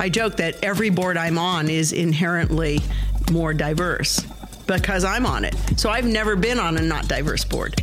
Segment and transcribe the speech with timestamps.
[0.00, 2.80] I joke that every board I'm on is inherently
[3.30, 4.22] more diverse
[4.66, 5.54] because I'm on it.
[5.76, 7.74] So I've never been on a not diverse board.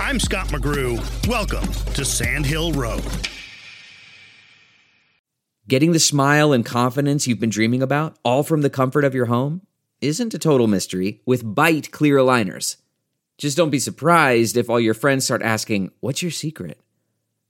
[0.00, 0.98] I'm Scott McGrew.
[1.28, 1.62] Welcome
[1.94, 3.04] to Sandhill Road.
[5.68, 9.26] Getting the smile and confidence you've been dreaming about, all from the comfort of your
[9.26, 9.62] home,
[10.00, 12.78] isn't a total mystery with Byte clear aligners.
[13.38, 16.80] Just don't be surprised if all your friends start asking, What's your secret?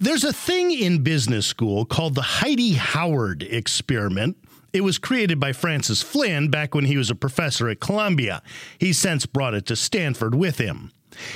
[0.00, 4.36] There's a thing in business school called the Heidi Howard experiment.
[4.72, 8.40] It was created by Francis Flynn back when he was a professor at Columbia.
[8.78, 10.92] He since brought it to Stanford with him.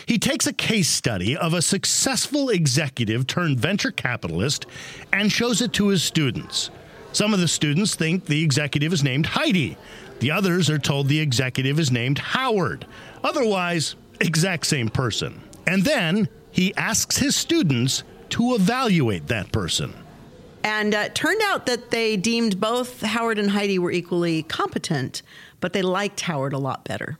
[0.06, 4.66] He takes a case study of a successful executive turned venture capitalist
[5.12, 6.70] and shows it to his students.
[7.10, 9.76] Some of the students think the executive is named Heidi.
[10.20, 12.86] The others are told the executive is named Howard.
[13.24, 15.42] Otherwise, exact same person.
[15.66, 19.94] And then he asks his students to evaluate that person.
[20.64, 25.22] And uh, turned out that they deemed both Howard and Heidi were equally competent,
[25.60, 27.18] but they liked Howard a lot better.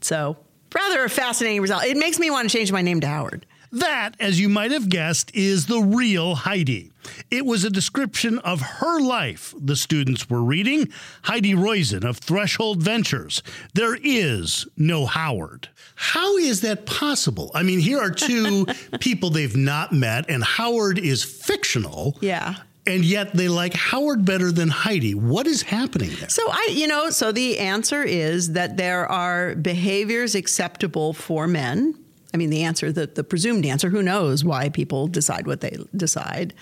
[0.00, 0.36] So,
[0.74, 1.84] rather a fascinating result.
[1.84, 3.46] It makes me want to change my name to Howard.
[3.72, 6.89] That, as you might have guessed, is the real Heidi.
[7.30, 10.88] It was a description of her life the students were reading.
[11.22, 13.42] Heidi Roizen of Threshold Ventures.
[13.74, 15.68] There is no Howard.
[15.94, 17.50] How is that possible?
[17.54, 18.66] I mean, here are two
[19.00, 22.16] people they've not met, and Howard is fictional.
[22.20, 22.56] Yeah.
[22.86, 25.14] And yet they like Howard better than Heidi.
[25.14, 26.30] What is happening there?
[26.30, 31.94] So I, you know, so the answer is that there are behaviors acceptable for men
[32.32, 35.76] I mean, the answer, the, the presumed answer, who knows why people decide what they
[35.96, 36.54] decide,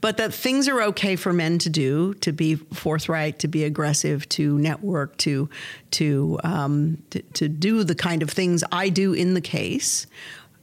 [0.00, 4.28] but that things are okay for men to do, to be forthright, to be aggressive,
[4.30, 5.48] to network, to
[5.92, 10.06] to um, to, to do the kind of things I do in the case,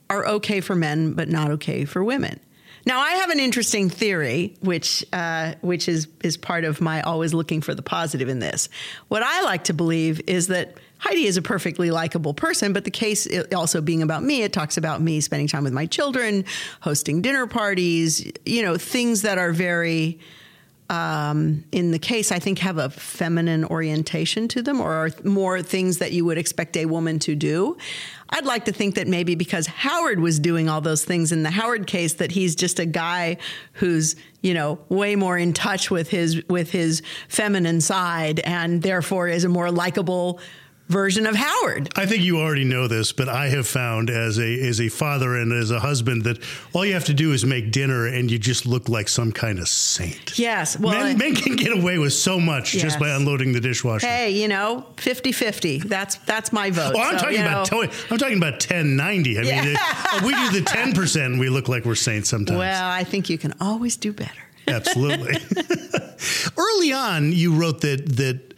[0.09, 2.39] are okay for men, but not okay for women.
[2.85, 7.33] Now, I have an interesting theory, which uh, which is is part of my always
[7.33, 8.69] looking for the positive in this.
[9.07, 12.89] What I like to believe is that Heidi is a perfectly likable person, but the
[12.89, 16.45] case also being about me, it talks about me spending time with my children,
[16.81, 20.19] hosting dinner parties, you know, things that are very,
[20.89, 25.61] um, in the case, I think have a feminine orientation to them or are more
[25.61, 27.77] things that you would expect a woman to do.
[28.31, 31.51] I'd like to think that maybe because Howard was doing all those things in the
[31.51, 33.37] Howard case, that he's just a guy
[33.73, 39.27] who's you know way more in touch with his with his feminine side and therefore
[39.27, 40.39] is a more likable
[40.88, 41.90] version of Howard.
[41.96, 45.35] I think you already know this, but I have found as a as a father
[45.35, 46.40] and as a husband that
[46.73, 49.59] all you have to do is make dinner and you just look like some kind
[49.59, 50.38] of saint.
[50.38, 50.78] Yes.
[50.79, 52.84] Well, men, men can get away with so much yes.
[52.84, 54.07] just by unloading the dishwasher.
[54.07, 55.84] Hey, you know, 50-50.
[55.84, 56.94] That's that's my vote.
[56.96, 57.81] Oh, I'm so, talking about know.
[57.81, 59.38] I'm talking about 1090.
[59.38, 59.62] I yeah.
[59.62, 62.59] mean, it, we do the 10% and we look like we're saints sometimes.
[62.59, 64.31] Well, I think you can always do better.
[64.67, 65.35] Absolutely.
[66.57, 68.54] Early on, you wrote that that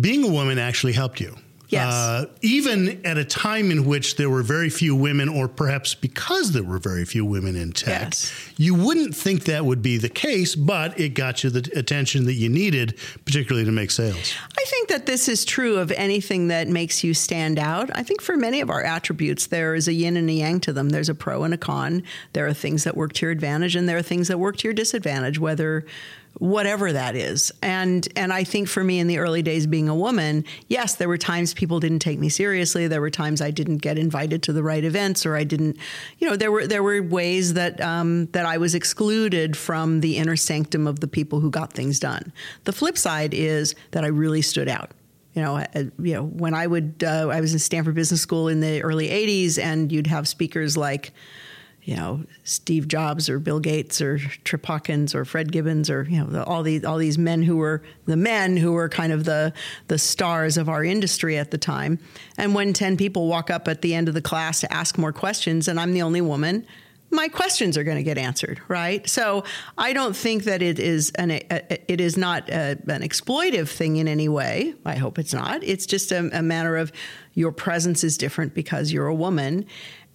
[0.00, 1.36] being a woman actually helped you.
[1.68, 1.92] Yes.
[1.92, 6.52] Uh, even at a time in which there were very few women, or perhaps because
[6.52, 8.32] there were very few women in tech, yes.
[8.56, 12.34] you wouldn't think that would be the case, but it got you the attention that
[12.34, 14.34] you needed, particularly to make sales.
[14.58, 17.90] I think that this is true of anything that makes you stand out.
[17.94, 20.72] I think for many of our attributes, there is a yin and a yang to
[20.72, 20.88] them.
[20.88, 22.02] There's a pro and a con.
[22.32, 24.64] There are things that work to your advantage, and there are things that work to
[24.64, 25.84] your disadvantage, whether
[26.34, 27.52] whatever that is.
[27.62, 31.08] And and I think for me in the early days being a woman, yes, there
[31.08, 32.86] were times people didn't take me seriously.
[32.86, 35.76] There were times I didn't get invited to the right events, or I didn't,
[36.18, 40.16] you know, there were there were ways that um, that I was excluded from the
[40.16, 42.32] inner sanctum of the people who got things done.
[42.64, 44.92] The flip side is that I really stood out.
[45.34, 45.64] You know,
[46.00, 49.08] you know, when I would, uh, I was in Stanford Business School in the early
[49.08, 51.12] '80s, and you'd have speakers like
[51.88, 56.18] you know Steve Jobs or Bill Gates or Trip Hawkins or Fred Gibbons or you
[56.18, 59.24] know the, all these all these men who were the men who were kind of
[59.24, 59.54] the
[59.86, 61.98] the stars of our industry at the time.
[62.36, 65.14] And when ten people walk up at the end of the class to ask more
[65.14, 66.66] questions, and I'm the only woman,
[67.10, 69.08] my questions are going to get answered, right?
[69.08, 69.44] So
[69.78, 74.08] I don't think that it is an it is not a, an exploitive thing in
[74.08, 74.74] any way.
[74.84, 75.64] I hope it's not.
[75.64, 76.92] It's just a, a matter of
[77.34, 79.64] your presence is different because you're a woman,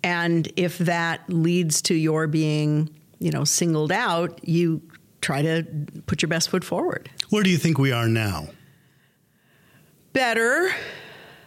[0.03, 2.89] and if that leads to your being,
[3.19, 4.81] you know, singled out, you
[5.21, 5.65] try to
[6.05, 7.09] put your best foot forward.
[7.29, 8.49] Where do you think we are now?
[10.11, 10.69] Better,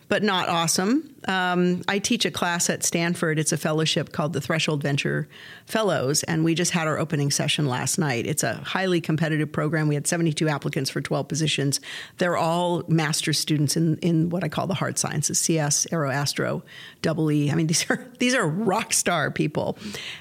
[0.08, 1.14] but not awesome.
[1.26, 3.38] Um, I teach a class at Stanford.
[3.38, 5.28] It's a fellowship called the Threshold Venture
[5.66, 8.26] Fellows, and we just had our opening session last night.
[8.26, 9.88] It's a highly competitive program.
[9.88, 11.80] We had 72 applicants for 12 positions.
[12.18, 16.62] They're all master's students in, in what I call the hard sciences: CS, Aero, Astro,
[17.02, 17.50] Double E.
[17.50, 19.76] I mean, these are these are rock star people.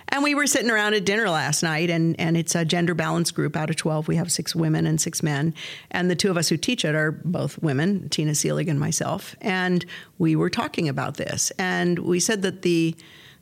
[0.10, 3.36] And we were sitting around at dinner last night, and and it's a gender balanced
[3.36, 3.56] group.
[3.56, 5.54] Out of 12, we have six women and six men,
[5.92, 9.36] and the two of us who teach it are both women, Tina Seelig and myself,
[9.42, 9.86] and
[10.18, 12.96] we were talking about this, and we said that the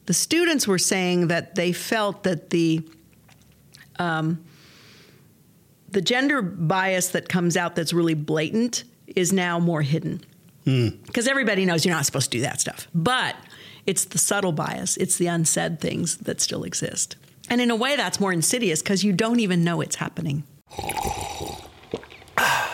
[0.06, 2.82] the students were saying that they felt that the
[4.00, 4.44] um,
[5.90, 10.24] the gender bias that comes out that's really blatant is now more hidden
[10.66, 11.30] because mm.
[11.30, 13.36] everybody knows you're not supposed to do that stuff, but
[13.86, 17.16] it's the subtle bias, it's the unsaid things that still exist.
[17.50, 20.44] And in a way, that's more insidious because you don't even know it's happening.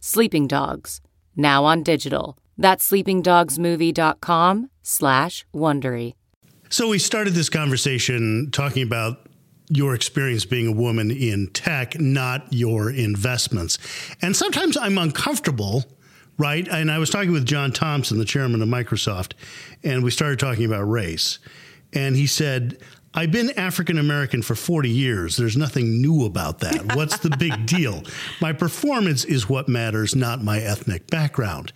[0.00, 1.00] Sleeping Dogs,
[1.36, 2.38] now on digital.
[2.56, 6.14] That's sleepingdogsmovie.com slash Wondery.
[6.70, 9.26] So we started this conversation talking about
[9.70, 13.78] your experience being a woman in tech, not your investments.
[14.22, 15.84] And sometimes I'm uncomfortable,
[16.38, 16.66] right?
[16.68, 19.32] And I was talking with John Thompson, the chairman of Microsoft,
[19.84, 21.38] and we started talking about race.
[21.92, 22.78] And he said,
[23.14, 25.36] I've been African American for 40 years.
[25.36, 26.94] There's nothing new about that.
[26.94, 28.02] What's the big deal?
[28.40, 31.72] My performance is what matters, not my ethnic background.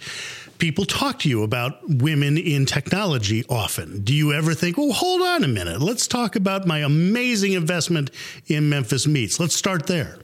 [0.62, 4.04] People talk to you about women in technology often.
[4.04, 5.83] Do you ever think, well, hold on a minute.
[5.83, 8.12] Let's talk about my amazing investment
[8.47, 9.40] in Memphis Meats.
[9.40, 10.19] Let's start there.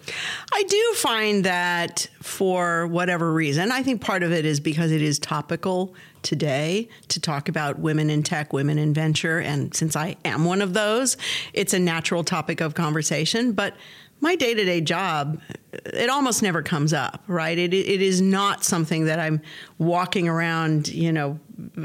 [0.53, 5.03] I do find that for whatever reason, I think part of it is because it
[5.03, 9.41] is topical today to talk about women in tech, women in venture.
[9.41, 11.17] And since I am one of those,
[11.53, 13.55] it's a natural topic of conversation.
[13.55, 13.75] But
[14.21, 15.41] my day to day job,
[15.73, 17.59] it almost never comes up, right?
[17.59, 19.41] It, it is not something that I'm
[19.79, 21.39] walking around, you know,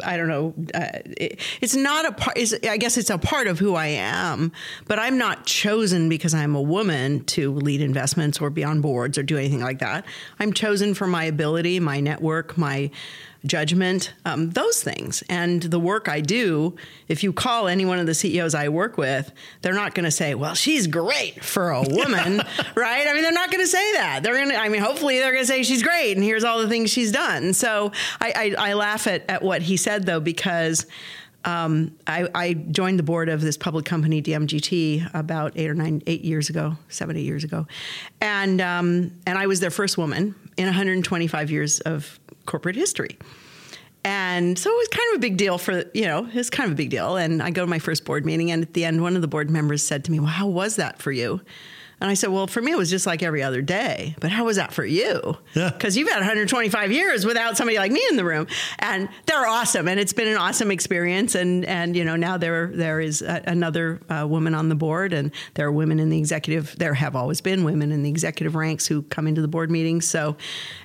[0.03, 0.53] I don't know.
[0.73, 4.51] Uh, it, it's not a part, I guess it's a part of who I am,
[4.87, 9.17] but I'm not chosen because I'm a woman to lead investments or be on boards
[9.17, 10.05] or do anything like that.
[10.39, 12.89] I'm chosen for my ability, my network, my
[13.45, 15.23] judgment, um, those things.
[15.29, 16.75] And the work I do,
[17.07, 19.31] if you call any one of the CEOs I work with,
[19.62, 22.41] they're not going to say, well, she's great for a woman,
[22.75, 23.07] right?
[23.07, 24.23] I mean, they're not going to say that.
[24.23, 26.59] They're going to, I mean, hopefully they're going to say she's great and here's all
[26.59, 27.53] the things she's done.
[27.53, 30.85] So I, I, I laugh at, at what he said, though, because.
[31.45, 36.01] Um, I, I, joined the board of this public company, DMGT, about eight or nine,
[36.07, 37.67] eight years ago, seven, eight years ago,
[38.21, 43.17] and um, and I was their first woman in 125 years of corporate history.
[44.05, 46.73] And so it was kind of a big deal for, you know, it's kind of
[46.73, 47.15] a big deal.
[47.15, 49.27] And I go to my first board meeting, and at the end, one of the
[49.29, 51.41] board members said to me, Well, how was that for you?
[52.01, 54.15] And I said, Well, for me, it was just like every other day.
[54.19, 55.38] But how was that for you?
[55.53, 55.69] Yeah.
[55.69, 58.47] Because you've had 125 years without somebody like me in the room.
[58.79, 59.88] And they're awesome.
[59.88, 61.35] And it's been an awesome experience.
[61.35, 65.13] And, and you know, now there, there is a, another uh, woman on the board,
[65.13, 68.55] and there are women in the executive, there have always been women in the executive
[68.55, 70.07] ranks who come into the board meetings.
[70.07, 70.35] So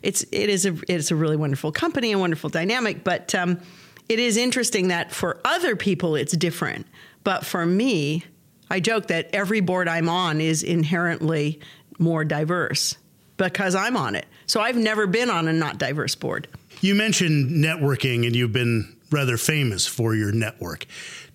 [0.02, 3.04] it's, it is a, it's a really wonderful company, a wonderful dynamic.
[3.04, 3.60] But um,
[4.08, 6.86] it is interesting that for other people, it's different.
[7.24, 8.24] But for me,
[8.70, 11.60] I joke that every board I'm on is inherently
[11.98, 12.96] more diverse
[13.36, 14.26] because I'm on it.
[14.46, 16.48] So I've never been on a not diverse board.
[16.80, 20.86] You mentioned networking and you've been rather famous for your network.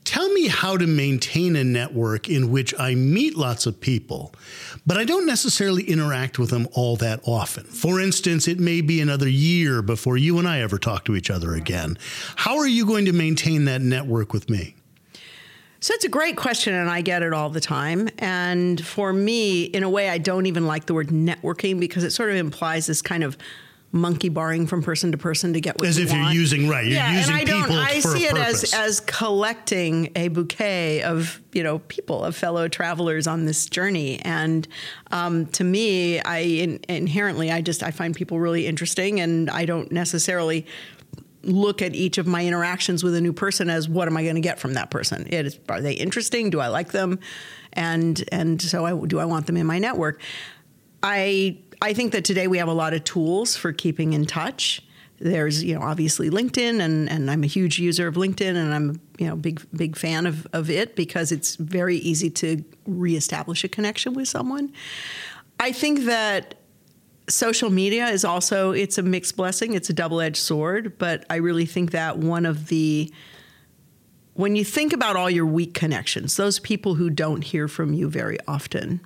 [0.04, 4.36] Tell me how to maintain a network in which I meet lots of people,
[4.86, 7.63] but I don't necessarily interact with them all that often.
[7.63, 11.30] For instance, it may be another year before you and I ever talk to each
[11.30, 11.98] other again.
[12.36, 14.75] How are you going to maintain that network with me?
[15.84, 18.08] So it's a great question, and I get it all the time.
[18.18, 22.12] And for me, in a way, I don't even like the word networking because it
[22.12, 23.38] sort of implies this kind of
[23.92, 26.24] monkey barring from person to person to get what as you if want.
[26.24, 27.70] you're using right you're yeah, using and I don't.
[27.70, 33.28] I see it as as collecting a bouquet of you know people of fellow travelers
[33.28, 34.20] on this journey.
[34.22, 34.66] And
[35.12, 39.66] um, to me, I in, inherently I just I find people really interesting, and I
[39.66, 40.66] don't necessarily
[41.44, 44.36] look at each of my interactions with a new person as what am I going
[44.36, 45.28] to get from that person?
[45.30, 46.50] It is, are they interesting?
[46.50, 47.20] Do I like them?
[47.74, 50.22] And and so I, do I want them in my network?
[51.02, 54.82] I I think that today we have a lot of tools for keeping in touch.
[55.20, 59.02] There's you know obviously LinkedIn and and I'm a huge user of LinkedIn and I'm
[59.18, 63.68] you know big big fan of of it because it's very easy to reestablish a
[63.68, 64.72] connection with someone.
[65.60, 66.56] I think that
[67.30, 69.74] social media is also it's a mixed blessing.
[69.74, 73.12] It's a double-edged sword but i really think that one of the
[74.34, 78.10] when you think about all your weak connections those people who don't hear from you
[78.10, 79.00] very often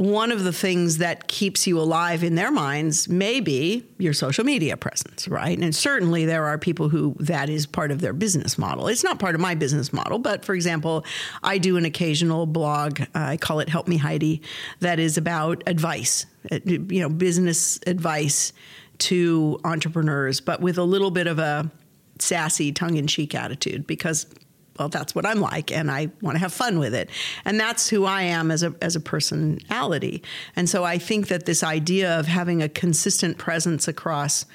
[0.00, 4.44] one of the things that keeps you alive in their minds may be your social
[4.44, 5.58] media presence, right?
[5.58, 8.88] And certainly there are people who that is part of their business model.
[8.88, 11.04] It's not part of my business model, but for example,
[11.42, 14.40] I do an occasional blog, uh, I call it Help Me Heidi,
[14.78, 18.54] that is about advice, uh, you know, business advice
[19.00, 21.70] to entrepreneurs, but with a little bit of a
[22.18, 24.24] sassy, tongue in cheek attitude because
[24.78, 27.10] well, that's what I'm like, and I want to have fun with it.
[27.44, 30.22] And that's who I am as a as a personality.
[30.56, 34.46] And so I think that this idea of having a consistent presence across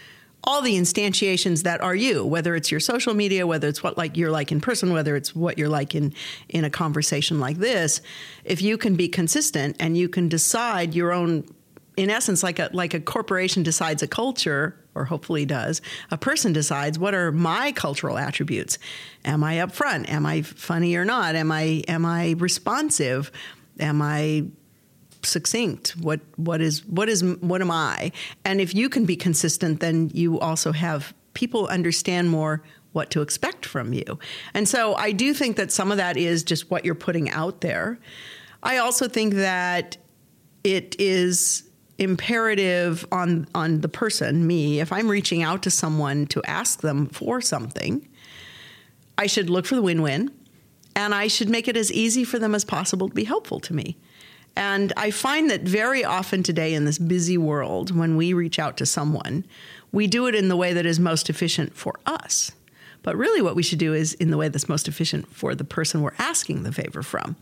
[0.46, 4.16] all the instantiations that are you, whether it's your social media, whether it's what like
[4.16, 6.14] you're like in person, whether it's what you're like in
[6.50, 8.02] in a conversation like this,
[8.44, 11.44] if you can be consistent and you can decide your own
[11.98, 16.54] in essence like a like a corporation decides a culture or hopefully does a person
[16.54, 18.78] decides what are my cultural attributes.
[19.24, 20.10] Am i upfront?
[20.10, 21.36] Am i funny or not?
[21.36, 23.32] Am i am i responsive?
[23.80, 24.46] Am i
[25.22, 25.92] succinct?
[25.98, 28.12] What what is what is what am i?
[28.44, 33.22] And if you can be consistent then you also have people understand more what to
[33.22, 34.20] expect from you.
[34.54, 37.62] And so i do think that some of that is just what you're putting out
[37.62, 38.00] there.
[38.64, 39.98] I also think that
[40.64, 46.44] it is imperative on on the person me if i'm reaching out to someone to
[46.44, 48.06] ask them for something
[49.18, 50.30] i should look for the win-win
[50.96, 53.74] and i should make it as easy for them as possible to be helpful to
[53.74, 53.98] me.
[54.58, 58.76] And i find that very often today in this busy world when we reach out
[58.78, 59.46] to someone
[59.94, 62.52] we do it in the way that is most efficient for us
[63.06, 65.64] but really, what we should do is in the way that's most efficient for the
[65.64, 67.36] person we're asking the favor from.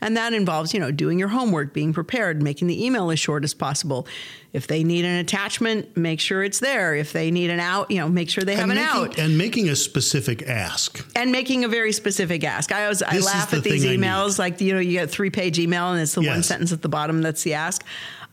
[0.00, 3.42] And that involves, you know, doing your homework, being prepared, making the email as short
[3.42, 4.06] as possible.
[4.52, 6.94] If they need an attachment, make sure it's there.
[6.94, 9.18] If they need an out, you know, make sure they have and an making, out.
[9.18, 11.04] And making a specific ask.
[11.16, 12.70] And making a very specific ask.
[12.70, 15.06] I always I This is laugh the at these emails, like you know, you get
[15.06, 17.84] a three page email and it's the one sentence at the bottom that's the ask.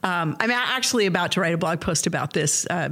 [0.04, 2.68] Um, I'm actually about to write a blog post about this.
[2.70, 2.89] Uh,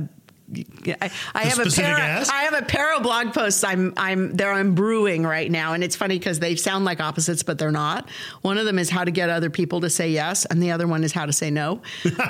[1.01, 2.31] I, I have a ask?
[2.31, 3.63] I have a pair of blog posts.
[3.63, 4.51] I'm I'm there.
[4.51, 8.09] I'm brewing right now, and it's funny because they sound like opposites, but they're not.
[8.41, 10.87] One of them is how to get other people to say yes, and the other
[10.87, 11.81] one is how to say no.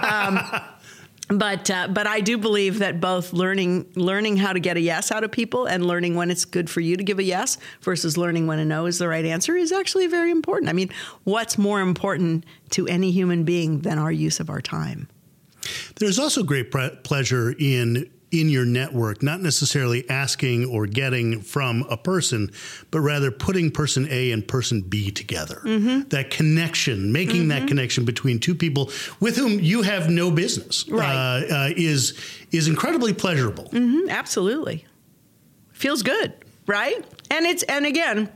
[0.02, 0.40] Um,
[1.30, 5.12] but uh, but I do believe that both learning learning how to get a yes
[5.12, 8.18] out of people and learning when it's good for you to give a yes versus
[8.18, 10.70] learning when a no is the right answer is actually very important.
[10.70, 10.90] I mean,
[11.24, 15.08] what's more important to any human being than our use of our time?
[15.96, 21.84] There's also great pre- pleasure in in your network, not necessarily asking or getting from
[21.88, 22.50] a person,
[22.90, 25.62] but rather putting person A and person B together.
[25.64, 26.10] Mm-hmm.
[26.10, 28.90] That connection, making that connection between two people
[29.20, 31.14] with whom you have no business, Right.
[31.14, 32.20] uh, uh, is
[32.52, 33.66] is incredibly pleasurable.
[33.72, 34.86] Mm, absolutely.
[35.72, 36.34] Feels good,
[36.66, 37.06] right?
[37.30, 38.30] And it's and again,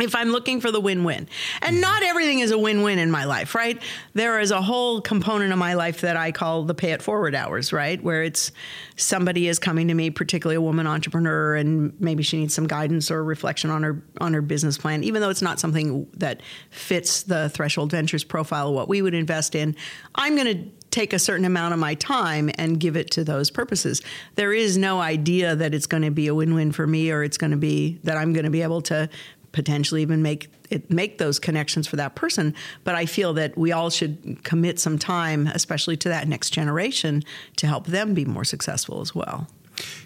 [0.00, 1.28] if I'm looking for the win win.
[1.62, 1.80] And mm-hmm.
[1.80, 3.80] not everything is a win win in my life, right?
[4.14, 7.34] There is a whole component of my life that I call the pay it forward
[7.34, 8.02] hours, right?
[8.02, 8.52] Where it's
[8.96, 13.10] somebody is coming to me, particularly a woman entrepreneur, and maybe she needs some guidance
[13.10, 17.22] or reflection on her on her business plan, even though it's not something that fits
[17.22, 19.76] the threshold ventures profile of what we would invest in.
[20.14, 24.02] I'm gonna take a certain amount of my time and give it to those purposes.
[24.36, 27.36] There is no idea that it's going to be a win-win for me or it's
[27.36, 29.08] going to be that I'm going to be able to
[29.58, 32.54] potentially even make it make those connections for that person.
[32.84, 37.24] But I feel that we all should commit some time, especially to that next generation,
[37.56, 39.48] to help them be more successful as well.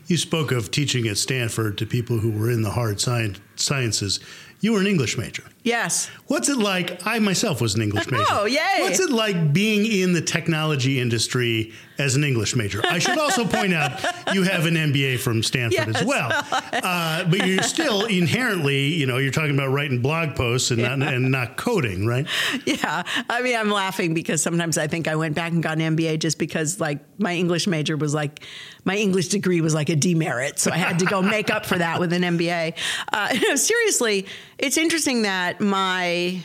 [0.06, 4.20] You spoke of teaching at Stanford to people who were in the hard science, sciences.
[4.60, 5.44] You were an English major.
[5.64, 6.10] Yes.
[6.26, 7.06] What's it like?
[7.06, 8.24] I myself was an English major.
[8.30, 8.78] Oh, yay.
[8.80, 12.80] What's it like being in the technology industry as an English major?
[12.84, 13.92] I should also point out
[14.34, 15.96] you have an MBA from Stanford Yes.
[16.00, 16.30] as well.
[16.82, 21.00] Uh, but you're still inherently, you know, you're talking about writing blog posts and, not,
[21.02, 22.26] and not coding, right?
[22.66, 23.04] Yeah.
[23.30, 26.18] I mean, I'm laughing because sometimes I think I went back and got an MBA
[26.18, 28.40] just because, like, my English major was like,
[28.84, 30.58] my English degree was like a demerit.
[30.58, 32.74] So I had to go make up for that with an MBA.
[33.12, 34.26] Uh, no, seriously,
[34.58, 36.44] it's interesting that my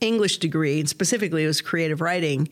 [0.00, 2.48] English degree, and specifically it was creative writing,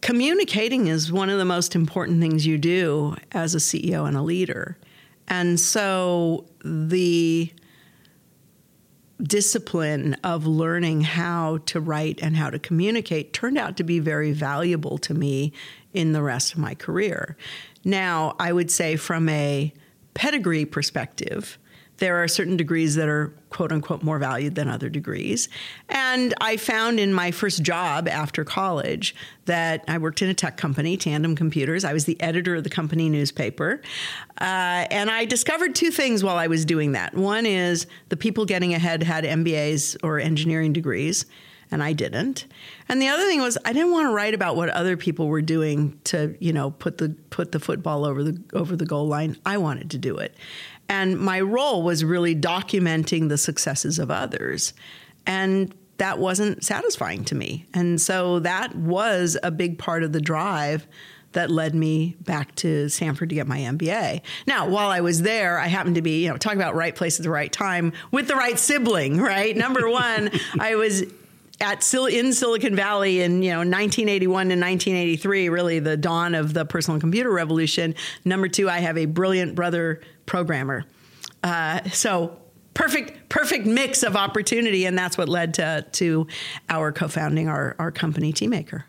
[0.00, 4.22] communicating is one of the most important things you do as a CEO and a
[4.22, 4.78] leader.
[5.28, 7.50] And so the
[9.22, 14.32] discipline of learning how to write and how to communicate turned out to be very
[14.32, 15.52] valuable to me
[15.92, 17.36] in the rest of my career.
[17.84, 19.72] Now, I would say from a
[20.14, 21.58] pedigree perspective,
[21.98, 25.48] there are certain degrees that are quote unquote more valued than other degrees.
[25.88, 30.56] And I found in my first job after college that I worked in a tech
[30.56, 31.84] company, Tandem Computers.
[31.84, 33.80] I was the editor of the company newspaper.
[34.40, 37.14] Uh, and I discovered two things while I was doing that.
[37.14, 41.24] One is the people getting ahead had MBAs or engineering degrees.
[41.70, 42.46] And I didn't.
[42.88, 45.42] And the other thing was I didn't want to write about what other people were
[45.42, 49.38] doing to, you know, put the put the football over the over the goal line.
[49.46, 50.36] I wanted to do it.
[50.88, 54.74] And my role was really documenting the successes of others.
[55.26, 57.66] And that wasn't satisfying to me.
[57.72, 60.86] And so that was a big part of the drive
[61.32, 64.22] that led me back to Stanford to get my MBA.
[64.46, 67.18] Now, while I was there, I happened to be, you know, talk about right place
[67.18, 69.56] at the right time with the right sibling, right?
[69.56, 71.04] Number one, I was
[71.60, 76.52] at Sil- in Silicon Valley in you know 1981 to 1983, really the dawn of
[76.52, 77.94] the personal computer revolution.
[78.24, 80.84] Number two, I have a brilliant brother programmer,
[81.42, 82.38] uh, so
[82.74, 86.26] perfect perfect mix of opportunity, and that's what led to to
[86.68, 88.84] our co-founding our our company, T/Maker.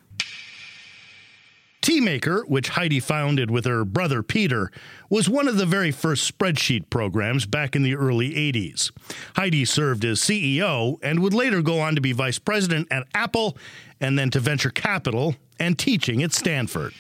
[1.86, 4.72] T/Maker, which Heidi founded with her brother Peter,
[5.08, 8.92] was one of the very first spreadsheet programs back in the early 80s.
[9.36, 13.56] Heidi served as CEO and would later go on to be vice president at Apple
[14.02, 16.92] and then to venture capital and teaching at Stanford.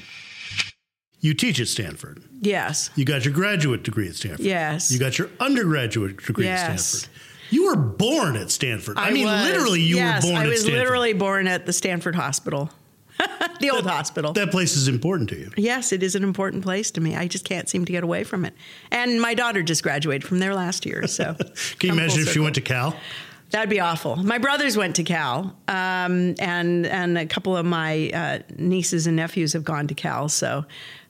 [1.21, 2.21] You teach at Stanford.
[2.41, 2.89] Yes.
[2.95, 4.45] You got your graduate degree at Stanford.
[4.45, 4.91] Yes.
[4.91, 6.69] You got your undergraduate degree Yes.
[6.69, 7.09] at Stanford.
[7.51, 8.97] You were born at Stanford.
[8.97, 12.15] I, mean, was- literally, you yes, were born I was literally born at the Stanford
[12.15, 12.69] Hospital,
[13.59, 14.33] the old hospital.
[14.33, 15.51] that place is important to you.
[15.55, 17.15] Yes, it is an important place to me.
[17.15, 18.53] I just can't seem to get away from it.
[18.91, 21.07] And my daughter just graduated from there last year.
[21.07, 21.35] So
[21.79, 22.95] Can you imagine if she went to Cal?
[23.51, 24.15] That'd be awful.
[24.17, 29.15] My brothers went to Cal, um, and and a couple of my uh, nieces and
[29.15, 30.27] nephews have gone to Cal.
[30.29, 30.65] So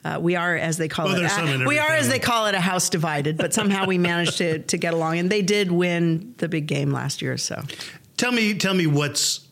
[0.06, 2.54] uh, we are, as they call Well, it, uh, we are, as they call it,
[2.54, 3.38] a house divided.
[3.38, 6.92] But somehow we managed to to get along, and they did win the big game
[6.92, 7.38] last year.
[7.38, 7.64] So
[8.18, 9.48] Tell me, tell me what's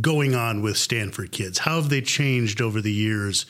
[0.00, 1.58] going on with Stanford kids.
[1.58, 3.46] How have they changed over the years?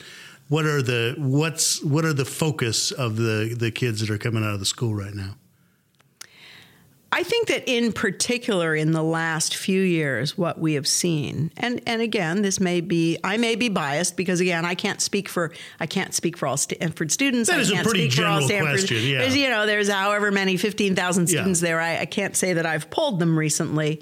[0.47, 4.43] What are the what's what are the focus of the the kids that are coming
[4.43, 5.35] out of the school right now?
[7.15, 11.79] I think that in particular in the last few years, what we have seen, and
[11.85, 15.51] and again, this may be I may be biased because again, I can't speak for
[15.79, 17.49] I can't speak for all Stanford uh, students.
[17.51, 18.79] That I is a can't pretty speak for all general Stanford.
[18.79, 19.19] question, yeah.
[19.19, 21.41] There's, you know, there's however many fifteen thousand Yeah.
[21.41, 21.79] students there.
[21.79, 24.01] I, I can't say that I've polled them recently.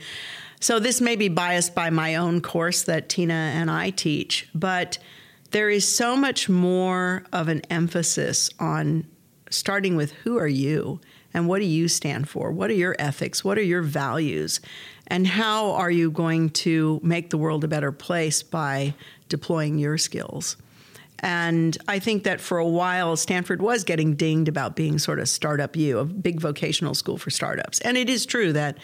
[0.61, 4.99] So this may be biased by my own course that Tina and I teach, but
[5.49, 9.05] there is so much more of an emphasis on
[9.49, 11.01] starting with who are you
[11.33, 12.51] and what do you stand for?
[12.51, 13.43] What are your ethics?
[13.43, 14.59] What are your values?
[15.07, 18.93] And how are you going to make the world a better place by
[19.29, 20.57] deploying your skills?
[21.19, 25.29] And I think that for a while, Stanford was getting dinged about being sort of
[25.29, 27.79] startup U, a big vocational school for startups.
[27.81, 28.77] And it is true that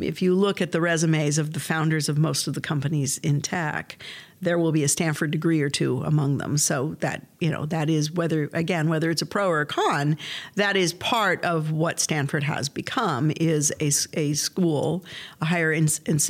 [0.00, 3.40] if you look at the resumes of the founders of most of the companies in
[3.40, 4.02] tech,
[4.40, 6.56] there will be a Stanford degree or two among them.
[6.58, 10.16] So that you know that is whether again whether it's a pro or a con
[10.54, 15.04] that is part of what stanford has become is a, a school
[15.40, 15.88] a higher in,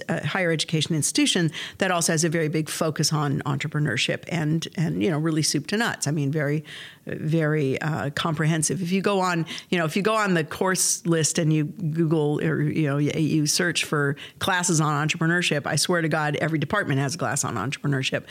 [0.09, 5.03] a higher education institution that also has a very big focus on entrepreneurship and and
[5.03, 6.07] you know really soup to nuts.
[6.07, 6.65] I mean very
[7.07, 8.81] very uh, comprehensive.
[8.83, 11.65] If you go on you know if you go on the course list and you
[11.65, 16.59] google or you know you search for classes on entrepreneurship i swear to god every
[16.59, 18.25] department has a class on entrepreneurship.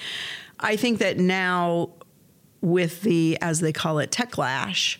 [0.59, 1.89] I think that now
[2.61, 4.97] with the, as they call it, techlash,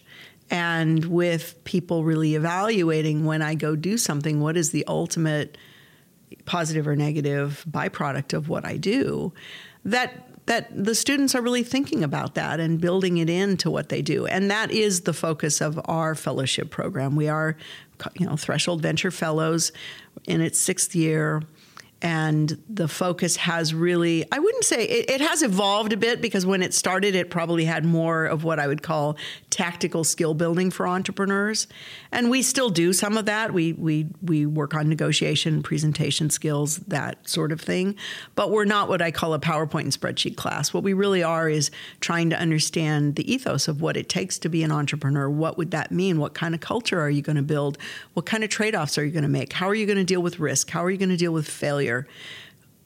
[0.50, 5.58] and with people really evaluating when I go do something, what is the ultimate
[6.45, 9.34] positive or negative byproduct of what I do,
[9.86, 14.02] that that the students are really thinking about that and building it into what they
[14.02, 14.26] do.
[14.26, 17.15] And that is the focus of our fellowship program.
[17.15, 17.56] We are,
[18.17, 19.71] you know, Threshold Venture Fellows
[20.28, 21.43] in its sixth year
[22.02, 26.46] and the focus has really i wouldn't say it, it, has evolved a bit because
[26.46, 29.18] when it started it probably had more of what i would call
[29.52, 31.68] tactical skill building for entrepreneurs.
[32.12, 33.54] And we still do some of that.
[33.54, 37.96] We we we work on negotiation presentation skills that sort of thing.
[38.34, 40.74] But we're not what i call a powerpoint and spreadsheet class.
[40.74, 44.50] What we really are is trying to understand the ethos of what it takes to
[44.50, 45.30] be an entrepreneur.
[45.30, 46.20] What would that mean?
[46.20, 47.78] What kind of culture are you going to build?
[48.14, 49.54] What kind of trade-offs are you going to make?
[49.54, 50.70] How are you going to deal with risk?
[50.70, 51.91] How are you going to deal with failure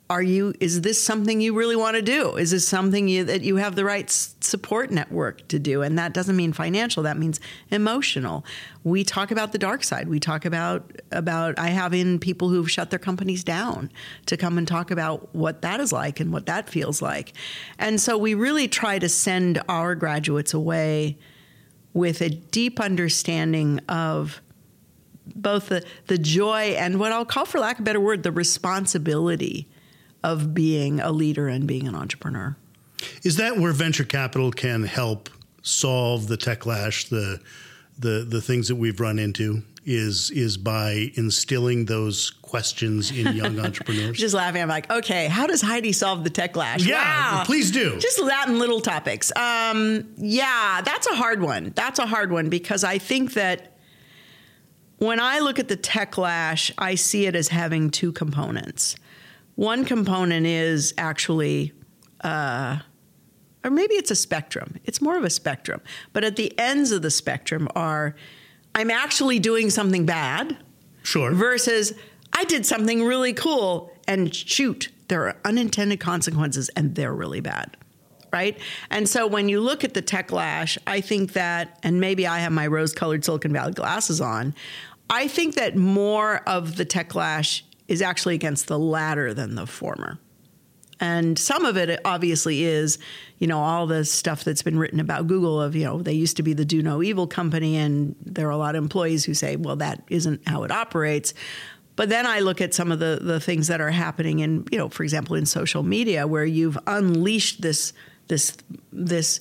[0.10, 2.36] are you is this something you really want to do?
[2.36, 5.82] Is this something you, that you have the right support network to do?
[5.82, 7.40] And that doesn't mean financial that means
[7.72, 8.46] emotional.
[8.84, 10.08] We talk about the dark side.
[10.08, 13.92] We talk about about i have in people who've shut their companies down
[14.28, 17.34] to come and talk about what that is like and what that feels like.
[17.80, 21.18] And so we really try to send our graduates away
[21.94, 24.42] with a deep understanding of
[25.34, 28.32] both the, the joy and what I'll call, for lack of a better word, the
[28.32, 29.68] responsibility
[30.24, 32.58] of being a leader and being an entrepreneur.
[33.24, 35.30] Is that where venture capital can help
[35.62, 37.40] solve the techlash, the
[37.98, 39.64] the the things that we've run into?
[39.86, 44.18] Is is by instilling those questions in young entrepreneurs?
[44.18, 44.64] Just laughing.
[44.64, 46.86] I'm like, okay, how does Heidi solve the techlash?
[46.88, 47.44] Yeah, wow.
[47.46, 48.00] please do.
[48.00, 49.32] Just Latin little topics.
[49.36, 51.72] Um, yeah, that's a hard one.
[51.76, 53.75] That's a hard one because I think that
[54.98, 58.96] when I look at the techlash, I see it as having two components.
[59.56, 61.74] One component is actually,
[62.22, 62.80] uh,
[63.64, 64.80] or maybe it's a spectrum.
[64.86, 65.82] It's more of a spectrum.
[66.14, 68.16] But at the ends of the spectrum are,
[68.74, 70.58] I'm actually doing something bad.
[71.04, 71.32] Sure.
[71.32, 71.94] Versus,
[72.34, 77.78] I did something really cool and shoot, there are unintended consequences and they're really bad
[78.36, 78.58] right?
[78.90, 82.52] And so when you look at the techlash, I think that, and maybe I have
[82.52, 84.54] my rose colored Silicon Valley glasses on,
[85.10, 90.20] I think that more of the techlash is actually against the latter than the former.
[91.00, 93.00] And some of it obviously is,
[93.38, 96.36] you know, all the stuff that's been written about Google of, you know, they used
[96.38, 99.34] to be the do no evil company, and there are a lot of employees who
[99.34, 101.34] say, well, that isn't how it operates.
[101.96, 104.78] But then I look at some of the, the things that are happening in, you
[104.78, 107.94] know, for example, in social media, where you've unleashed this
[108.28, 108.58] this
[108.92, 109.40] this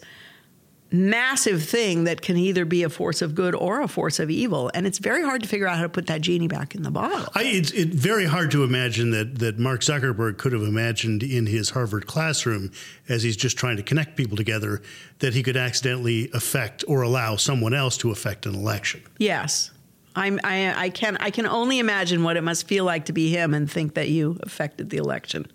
[0.95, 4.71] massive thing that can either be a force of good or a force of evil,
[4.75, 6.91] and it's very hard to figure out how to put that genie back in the
[6.91, 7.27] bottle.
[7.35, 11.47] I, it's it very hard to imagine that that Mark Zuckerberg could have imagined in
[11.47, 12.71] his Harvard classroom,
[13.09, 14.83] as he's just trying to connect people together,
[15.19, 19.03] that he could accidentally affect or allow someone else to affect an election.
[19.19, 19.73] Yes.
[20.17, 23.31] I'm, I, I can I can only imagine what it must feel like to be
[23.31, 25.47] him and think that you affected the election.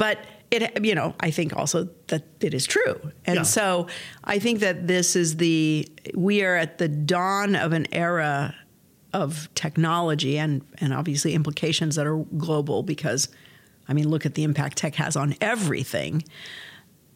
[0.00, 0.18] But
[0.50, 3.42] it you know i think also that it is true and yeah.
[3.42, 3.86] so
[4.24, 8.54] i think that this is the we are at the dawn of an era
[9.12, 13.28] of technology and and obviously implications that are global because
[13.88, 16.22] i mean look at the impact tech has on everything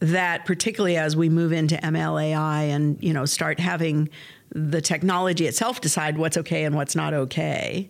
[0.00, 4.08] that particularly as we move into mlai and you know start having
[4.50, 7.88] the technology itself decide what's okay and what's not okay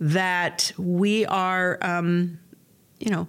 [0.00, 2.38] that we are um,
[2.98, 3.28] you know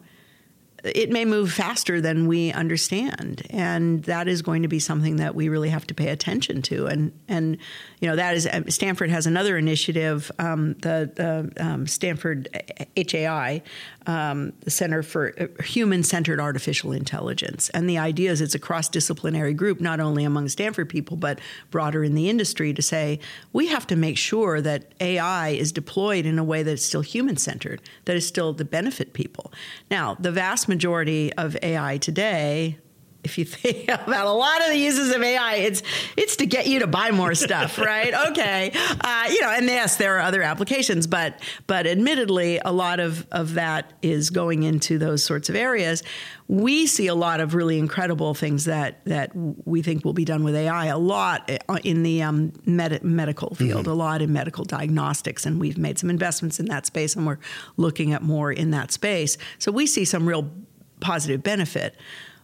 [0.84, 5.34] it may move faster than we understand, and that is going to be something that
[5.34, 6.88] we really have to pay attention to.
[6.88, 7.58] And and
[8.02, 12.50] you know that is Stanford has another initiative, um, the, the um, Stanford
[12.98, 13.62] HAI,
[14.08, 18.89] um, the Center for Human Centered Artificial Intelligence, and the idea is it's a cross
[18.89, 21.39] disciplinary group, not only among Stanford people but
[21.72, 23.19] broader in the industry, to say
[23.54, 27.38] we have to make sure that AI is deployed in a way that's still human
[27.38, 29.54] centered, that is still to benefit people.
[29.89, 32.79] Now, the vast majority of AI today
[33.23, 35.81] if you think about a lot of the uses of AI, it's
[36.17, 38.13] it's to get you to buy more stuff, right?
[38.29, 42.99] Okay, uh, you know, and yes, there are other applications, but but admittedly, a lot
[42.99, 46.03] of of that is going into those sorts of areas.
[46.49, 49.31] We see a lot of really incredible things that that
[49.65, 50.88] we think will be done with AI.
[50.88, 55.59] A lot uh, in the um, med- medical field, a lot in medical diagnostics, and
[55.59, 57.39] we've made some investments in that space, and we're
[57.77, 59.38] looking at more in that space.
[59.57, 60.51] So we see some real
[60.99, 61.95] positive benefit,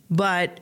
[0.10, 0.60] but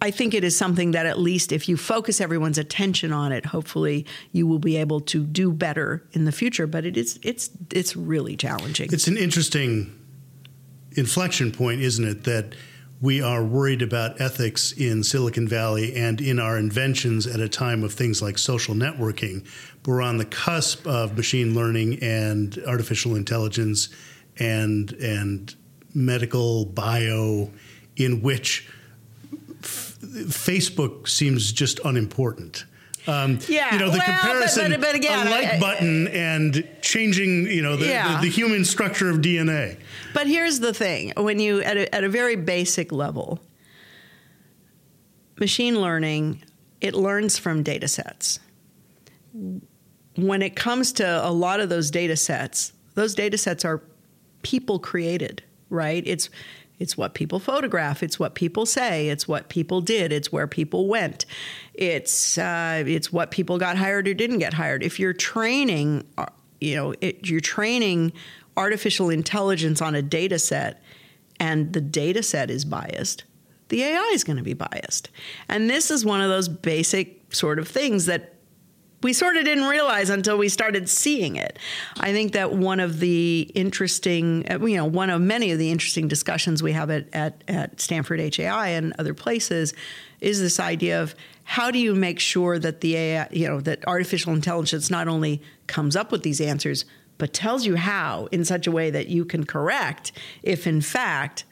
[0.00, 3.46] I think it is something that at least if you focus everyone's attention on it,
[3.46, 6.66] hopefully you will be able to do better in the future.
[6.66, 8.90] But it is it's it's really challenging.
[8.92, 9.92] It's an interesting
[10.92, 12.24] inflection point, isn't it?
[12.24, 12.54] That
[13.00, 17.84] we are worried about ethics in Silicon Valley and in our inventions at a time
[17.84, 19.46] of things like social networking.
[19.86, 23.88] We're on the cusp of machine learning and artificial intelligence
[24.38, 25.54] and and
[25.94, 27.50] medical bio
[27.96, 28.68] in which
[30.08, 32.64] Facebook seems just unimportant.
[33.06, 35.60] Um, yeah, you know the well, comparison, but, but, but again, a like I, I,
[35.60, 38.16] button and changing, you know, the, yeah.
[38.16, 39.78] the, the, human structure of DNA.
[40.12, 43.40] But here's the thing: when you at a, at a very basic level,
[45.38, 46.42] machine learning
[46.80, 48.40] it learns from data sets.
[50.16, 53.82] When it comes to a lot of those data sets, those data sets are
[54.42, 56.02] people created, right?
[56.06, 56.30] It's
[56.78, 58.02] it's what people photograph.
[58.02, 59.08] It's what people say.
[59.08, 60.12] It's what people did.
[60.12, 61.26] It's where people went.
[61.74, 64.82] It's uh, it's what people got hired or didn't get hired.
[64.82, 66.26] If you're training, uh,
[66.60, 68.12] you know, it, you're training
[68.56, 70.82] artificial intelligence on a data set,
[71.40, 73.24] and the data set is biased,
[73.68, 75.10] the AI is going to be biased.
[75.48, 78.34] And this is one of those basic sort of things that
[79.02, 81.58] we sort of didn't realize until we started seeing it.
[81.98, 85.70] I think that one of the interesting, uh, you know, one of many of the
[85.70, 89.72] interesting discussions we have at, at, at Stanford HAI and other places
[90.20, 93.86] is this idea of how do you make sure that the AI, you know, that
[93.86, 96.84] artificial intelligence not only comes up with these answers,
[97.18, 101.44] but tells you how in such a way that you can correct if in fact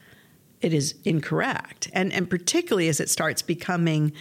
[0.60, 1.88] it is incorrect.
[1.92, 4.12] And, and particularly as it starts becoming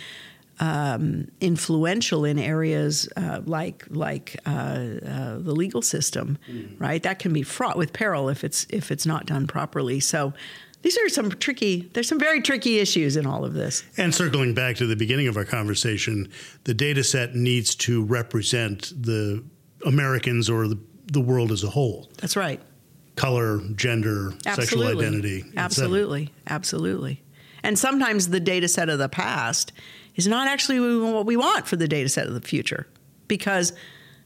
[0.60, 6.80] um, influential in areas uh, like like uh, uh, the legal system, mm.
[6.80, 7.02] right?
[7.04, 10.00] That can be fraught with peril if it's if it's not done properly.
[10.00, 10.34] So.
[10.82, 11.90] These are some tricky.
[11.94, 13.84] There's some very tricky issues in all of this.
[13.98, 16.30] And circling back to the beginning of our conversation,
[16.66, 19.44] the data set needs to represent the
[19.84, 20.78] Americans or the,
[21.12, 22.12] the world as a whole.
[22.20, 22.62] That's right.
[23.16, 24.66] Color, gender, Absolutely.
[24.66, 25.44] sexual identity.
[25.58, 26.34] Absolutely.
[26.46, 27.24] Absolutely.
[27.64, 29.72] And sometimes the data set of the past
[30.16, 32.88] is not actually what we want for the data set of the future
[33.28, 33.74] because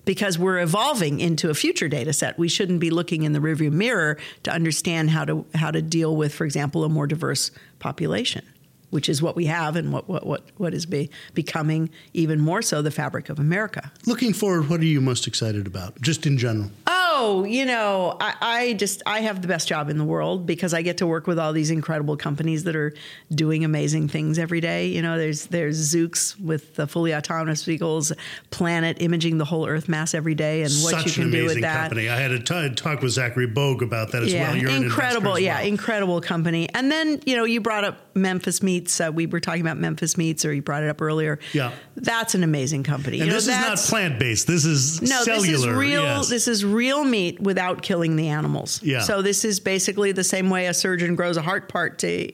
[0.06, 2.38] because we're evolving into a future data set.
[2.40, 6.16] We shouldn't be looking in the rearview mirror to understand how to how to deal
[6.16, 8.44] with, for example, a more diverse population,
[8.90, 12.62] which is what we have and what what what, what is be, becoming even more
[12.62, 13.92] so the fabric of America.
[14.06, 16.72] Looking forward, what are you most excited about, just in general?
[16.88, 20.46] Uh, Oh, you know, I, I, just I have the best job in the world
[20.46, 22.94] because I get to work with all these incredible companies that are
[23.30, 24.88] doing amazing things every day.
[24.88, 28.14] You know, there's there's Zoox with the fully autonomous vehicles,
[28.52, 31.40] Planet imaging the whole Earth mass every day, and what Such you can an do
[31.40, 31.90] amazing with that.
[31.90, 32.08] Company.
[32.08, 34.56] I had a t- talk with Zachary Bogue about that as yeah, well.
[34.56, 36.70] You're incredible, yeah, incredible company.
[36.74, 39.02] And then you know, you brought up Memphis Meats.
[39.02, 41.38] Uh, we were talking about Memphis Meats, or you brought it up earlier.
[41.52, 43.20] Yeah, that's an amazing company.
[43.20, 44.48] And you this know, is not plant based.
[44.48, 45.52] This is no, cellular.
[45.52, 46.24] this is real.
[46.24, 48.82] This is real meat without killing the animals.
[48.84, 49.02] Yeah.
[49.02, 52.32] So this is basically the same way a surgeon grows a heart part to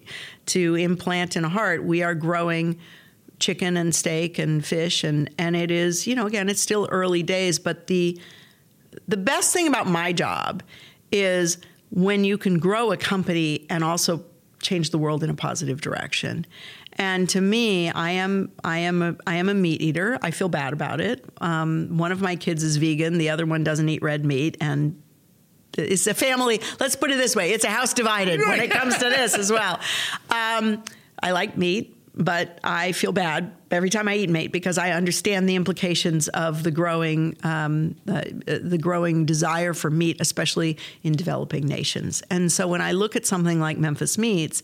[0.48, 1.84] to implant in a heart.
[1.84, 2.80] We are growing
[3.40, 7.24] chicken and steak and fish and and it is, you know, again, it's still early
[7.24, 8.20] days, but the
[9.08, 10.64] the best thing about my job
[11.12, 11.58] is
[11.92, 14.24] when you can grow a company and also
[14.62, 16.46] change the world in a positive direction.
[16.98, 20.18] And to me, I am I am a I am a meat eater.
[20.22, 21.26] I feel bad about it.
[21.42, 23.18] Um, one of my kids is vegan.
[23.18, 25.02] The other one doesn't eat red meat, and
[25.78, 26.62] it's a family.
[26.80, 29.52] Let's put it this way: it's a house divided when it comes to this as
[29.52, 29.80] well.
[30.30, 30.84] Um,
[31.22, 35.50] I like meat, but I feel bad every time I eat meat because I understand
[35.50, 41.66] the implications of the growing um, uh, the growing desire for meat, especially in developing
[41.66, 42.24] nations.
[42.32, 44.64] And so when I look at something like Memphis Meats.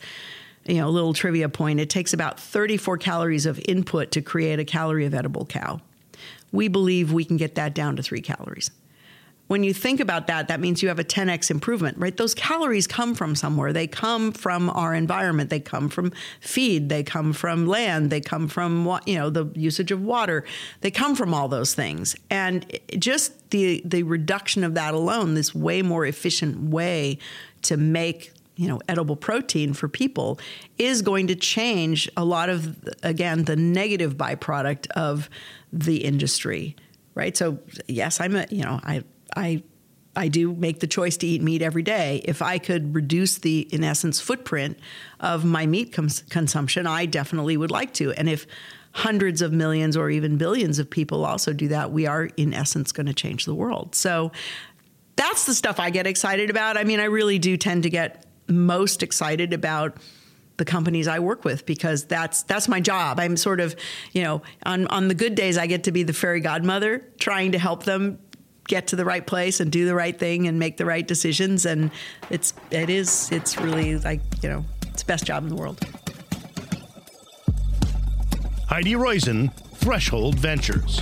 [0.65, 1.79] You know, a little trivia point.
[1.79, 5.81] It takes about 34 calories of input to create a calorie of edible cow.
[6.51, 8.69] We believe we can get that down to three calories
[9.51, 12.15] when you think about that, that means you have a 10x improvement, right?
[12.15, 13.73] Those calories come from somewhere.
[13.73, 15.49] They come from our environment.
[15.49, 16.87] They come from feed.
[16.87, 18.11] They come from land.
[18.11, 20.45] They come from you know the usage of water.
[20.79, 22.65] They come from all those things, and
[22.97, 27.17] just the the reduction of that alone, this way more efficient way
[27.63, 30.39] to make you know edible protein for people
[30.77, 35.29] is going to change a lot of again the negative byproduct of
[35.73, 36.75] the industry
[37.15, 39.03] right so yes i'm a you know i
[39.35, 39.63] i
[40.13, 42.21] I do make the choice to eat meat every day.
[42.25, 44.77] If I could reduce the, in essence, footprint
[45.21, 48.11] of my meat cons- consumption, I definitely would like to.
[48.11, 48.45] And if
[48.91, 52.91] hundreds of millions or even billions of people also do that, we are, in essence,
[52.91, 53.95] going to change the world.
[53.95, 54.33] So
[55.15, 56.75] that's the stuff I get excited about.
[56.75, 59.97] I mean, I really do tend to get most excited about
[60.57, 63.19] the companies I work with because that's that's my job.
[63.19, 63.75] I'm sort of,
[64.11, 67.53] you know, on on the good days I get to be the fairy godmother trying
[67.53, 68.19] to help them
[68.67, 71.65] get to the right place and do the right thing and make the right decisions
[71.65, 71.91] and
[72.29, 75.83] it's it is it's really like you know it's the best job in the world
[78.71, 81.01] Heidi Roizen, Threshold Ventures.